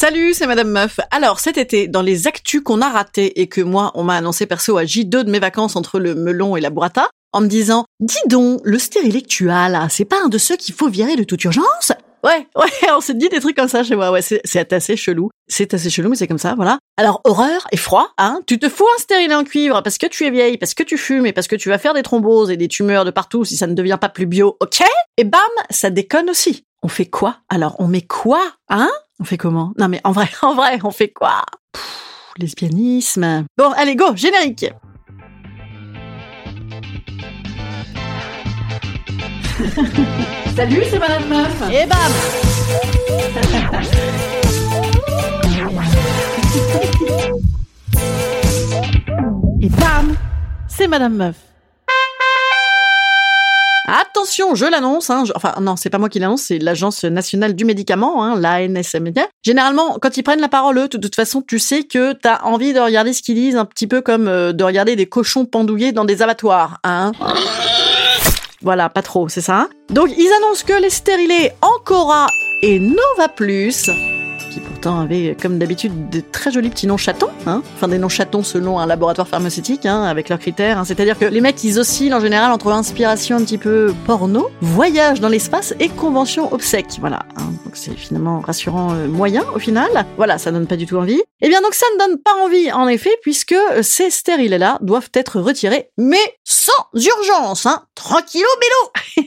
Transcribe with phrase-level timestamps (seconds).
[0.00, 1.00] Salut, c'est Madame Meuf.
[1.10, 4.46] Alors cet été, dans les actus qu'on a ratés et que moi on m'a annoncé
[4.46, 7.84] perso à J2 de mes vacances entre le melon et la burrata, en me disant
[7.98, 10.88] Dis donc, le stérilet que tu as là, c'est pas un de ceux qu'il faut
[10.88, 11.90] virer de toute urgence?
[12.22, 15.30] Ouais, ouais, on se dit des trucs comme ça chez moi, ouais, c'est assez chelou.
[15.48, 16.78] C'est assez chelou, mais c'est comme ça, voilà.
[16.96, 20.24] Alors, horreur et froid, hein, tu te fous un stérilet en cuivre parce que tu
[20.26, 22.56] es vieille, parce que tu fumes et parce que tu vas faire des thromboses et
[22.56, 24.80] des tumeurs de partout si ça ne devient pas plus bio, ok?
[25.16, 26.62] Et bam, ça déconne aussi.
[26.84, 27.38] On fait quoi?
[27.48, 28.90] Alors, on met quoi Hein?
[29.20, 29.72] On fait comment?
[29.78, 31.42] Non mais en vrai, en vrai, on fait quoi?
[31.72, 33.46] Pff, Lesbianisme.
[33.56, 34.66] Bon, allez, go, générique
[40.54, 41.62] Salut, c'est Madame Meuf.
[41.72, 42.12] Et bam
[49.60, 50.14] Et bam
[50.68, 51.47] C'est Madame Meuf.
[54.18, 55.10] Attention, je l'annonce.
[55.10, 58.40] Hein, enfin, non, c'est pas moi qui l'annonce, c'est l'Agence nationale du médicament, hein.
[59.44, 62.72] Généralement, quand ils prennent la parole, eux, de toute façon, tu sais que t'as envie
[62.72, 65.92] de regarder ce qu'ils disent, un petit peu comme euh, de regarder des cochons pendouillés
[65.92, 66.78] dans des abattoirs.
[66.82, 67.12] Hein.
[68.60, 69.68] Voilà, pas trop, c'est ça.
[69.88, 72.26] Donc, ils annoncent que les stérilés Ancora
[72.62, 73.88] et Nova Plus,
[74.78, 78.44] pourtant avaient, comme d'habitude, de très jolis petits noms chatons, hein, enfin des noms chatons
[78.44, 80.78] selon un laboratoire pharmaceutique, hein, avec leurs critères.
[80.78, 80.84] hein.
[80.84, 85.20] C'est-à-dire que les mecs, ils oscillent en général entre inspiration un petit peu porno, voyage
[85.20, 86.98] dans l'espace et convention obsèque.
[87.00, 87.46] Voilà, hein.
[87.64, 89.88] donc c'est finalement rassurant euh, moyen au final.
[90.16, 91.22] Voilà, ça donne pas du tout envie.
[91.40, 95.40] Eh bien donc ça ne donne pas envie en effet, puisque ces stérilés-là doivent être
[95.40, 98.46] retirés, mais sans urgence, hein, tranquillo.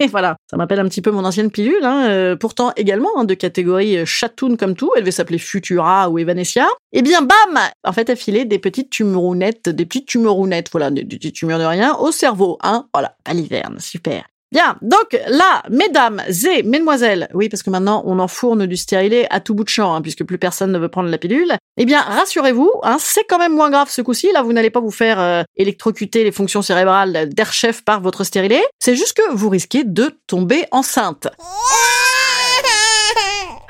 [0.00, 3.24] Et voilà, ça m'appelle un petit peu mon ancienne pilule, hein, euh, pourtant également hein,
[3.24, 6.68] de catégorie euh, chatoune comme tout, elle devait s'appeler Futura ou Evanescia.
[6.92, 11.16] Eh bien bam En fait, filait des petites tumorounettes, des petites tumorounettes, voilà, des, des
[11.16, 14.24] petites tumeurs de rien, au cerveau, hein, voilà, à l'hiverne, super.
[14.54, 19.40] Bien, donc là, mesdames et mesdemoiselles, oui, parce que maintenant on enfourne du stérilet à
[19.40, 21.54] tout bout de champ, hein, puisque plus personne ne veut prendre la pilule.
[21.76, 24.30] Eh bien, rassurez-vous, hein, c'est quand même moins grave ce coup-ci.
[24.32, 28.22] Là, vous n'allez pas vous faire euh, électrocuter les fonctions cérébrales d'air chef par votre
[28.22, 28.62] stérilet.
[28.78, 31.26] C'est juste que vous risquez de tomber enceinte.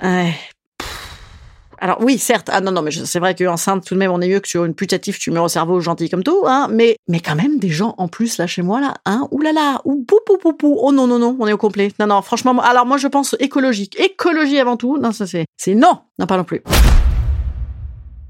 [0.03, 0.35] Ouais.
[1.85, 2.49] Alors oui, certes.
[2.51, 4.65] Ah non, non, mais c'est vrai qu'enceinte, tout de même, on est mieux que sur
[4.65, 6.67] une putative tumeur au cerveau gentille comme tout, hein.
[6.71, 9.29] Mais, mais quand même, des gens en plus là chez moi là, hein.
[9.33, 10.79] Ouh là là, ou pou pou pou pou.
[10.81, 11.93] Oh non non non, on est au complet.
[12.01, 14.97] Non non, franchement, alors moi je pense écologique, écologie avant tout.
[14.97, 16.63] Non, ça c'est, c'est non, n'en parlons plus.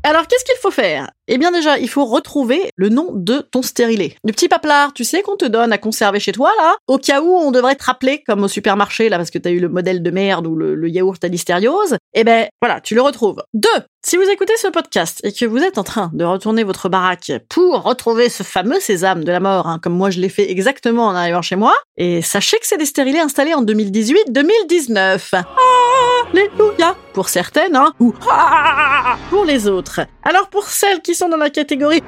[0.06, 1.10] Alors, qu'est-ce qu'il faut faire?
[1.28, 4.16] Eh bien déjà, il faut retrouver le nom de ton stérilet.
[4.22, 7.22] Le petit paplard, tu sais, qu'on te donne à conserver chez toi, là, au cas
[7.22, 10.02] où on devrait te rappeler, comme au supermarché, là, parce que t'as eu le modèle
[10.02, 11.96] de merde ou le, yaourt à l'hystériose.
[12.12, 13.42] Eh ben, voilà, tu le retrouves.
[13.54, 13.68] Deux,
[14.04, 17.32] si vous écoutez ce podcast et que vous êtes en train de retourner votre baraque
[17.48, 21.06] pour retrouver ce fameux sésame de la mort, hein, comme moi je l'ai fait exactement
[21.06, 25.42] en arrivant chez moi, et sachez que c'est des stérilés installés en 2018-2019.
[26.32, 28.12] Alléluia pour certaines, hein, ou
[29.30, 30.00] pour les autres.
[30.22, 32.02] Alors pour celles qui sont dans la catégorie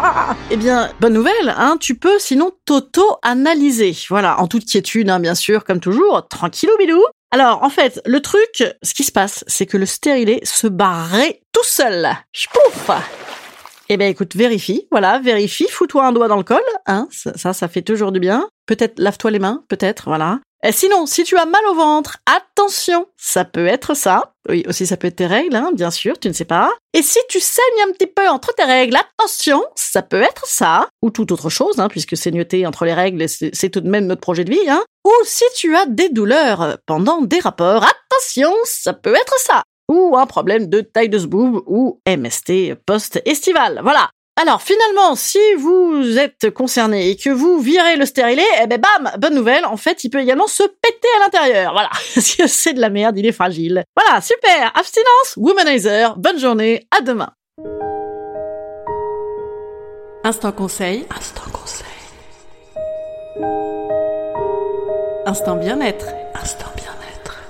[0.50, 3.96] eh bien, bonne nouvelle, hein, tu peux sinon t'auto-analyser.
[4.08, 7.02] Voilà, en toute quiétude, hein, bien sûr, comme toujours, tranquillou bilou.
[7.30, 11.40] Alors, en fait, le truc, ce qui se passe, c'est que le stérilet se barrait
[11.52, 12.10] tout seul.
[12.32, 12.90] Ch'pouf
[13.88, 17.68] Eh ben, écoute, vérifie, voilà, vérifie, fous-toi un doigt dans le col, hein, ça, ça
[17.68, 18.48] fait toujours du bien.
[18.72, 20.38] Peut-être lave-toi les mains, peut-être, voilà.
[20.66, 24.32] Et sinon, si tu as mal au ventre, attention, ça peut être ça.
[24.48, 26.72] Oui, aussi ça peut être tes règles, hein, bien sûr, tu ne sais pas.
[26.94, 30.88] Et si tu saignes un petit peu entre tes règles, attention, ça peut être ça.
[31.02, 34.22] Ou toute autre chose, hein, puisque saignoter entre les règles, c'est tout de même notre
[34.22, 34.70] projet de vie.
[34.70, 34.82] Hein.
[35.04, 39.64] Ou si tu as des douleurs pendant des rapports, attention, ça peut être ça.
[39.90, 43.80] Ou un problème de taille de boob ou MST post-estival.
[43.82, 44.08] Voilà.
[44.40, 49.12] Alors finalement, si vous êtes concerné et que vous virez le stérilet, eh ben bam,
[49.18, 51.72] bonne nouvelle, en fait, il peut également se péter à l'intérieur.
[51.72, 53.84] Voilà, parce que c'est de la merde, il est fragile.
[53.94, 57.30] Voilà, super, abstinence, womanizer, bonne journée, à demain.
[60.24, 61.04] Instant conseil.
[61.14, 61.86] Instant conseil.
[65.26, 66.06] Instant bien-être.
[66.34, 67.42] Instant bien-être.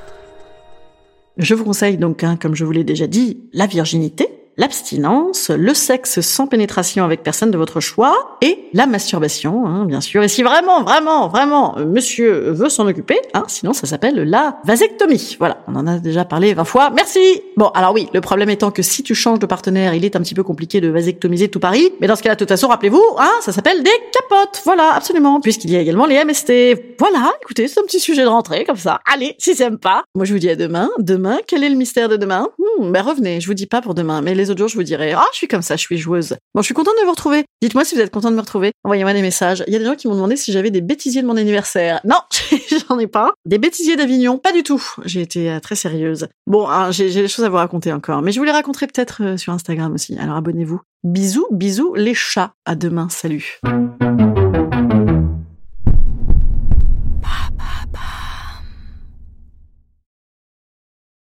[1.37, 5.75] Je vous conseille donc, hein, comme je vous l'ai déjà dit, la virginité l'abstinence, le
[5.75, 10.23] sexe sans pénétration avec personne de votre choix et la masturbation, hein, bien sûr.
[10.23, 14.59] Et si vraiment, vraiment, vraiment, euh, monsieur veut s'en occuper, hein, sinon ça s'appelle la
[14.65, 15.37] vasectomie.
[15.39, 16.91] Voilà, on en a déjà parlé 20 fois.
[16.91, 20.17] Merci Bon, alors oui, le problème étant que si tu changes de partenaire, il est
[20.17, 21.93] un petit peu compliqué de vasectomiser tout Paris.
[22.01, 24.63] Mais dans ce cas-là, de toute façon, rappelez-vous, hein, ça s'appelle des capotes.
[24.65, 25.41] Voilà, absolument.
[25.41, 26.97] Puisqu'il y a également les MST.
[26.99, 29.01] Voilà, écoutez, c'est un petit sujet de rentrée, comme ça.
[29.13, 30.05] Allez, si c'est pas.
[30.15, 30.91] Moi, je vous dis à demain.
[30.99, 32.49] Demain, quel est le mystère de demain?
[32.59, 34.83] Hmm, Ben revenez, je vous dis pas pour demain, mais les autres jours, je vous
[34.83, 36.37] dirai, ah, je suis comme ça, je suis joueuse.
[36.55, 37.45] Bon, je suis contente de vous retrouver.
[37.63, 38.73] Dites-moi si vous êtes content de me retrouver.
[38.85, 39.65] Envoyez-moi des messages.
[39.67, 42.01] Il y a des gens qui m'ont demandé si j'avais des bêtisiers de mon anniversaire.
[42.05, 42.19] Non,
[42.89, 43.33] j'en ai pas.
[43.47, 44.83] Des bêtisiers d'Avignon, pas du tout.
[45.05, 46.29] J'ai été euh, très sérieuse.
[46.47, 49.23] Bon, hein, j'ai des choses à vous raconter encore, mais je vous les raconterai peut-être
[49.23, 50.19] euh, sur Instagram aussi.
[50.19, 50.81] Alors abonnez-vous.
[51.05, 52.53] Bisous, bisous les chats.
[52.65, 53.09] À demain.
[53.11, 53.61] Salut.